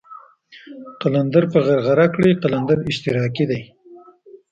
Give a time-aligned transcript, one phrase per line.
[1.01, 3.61] قلندر په غرغره کړئ قلندر اشتراکي دی.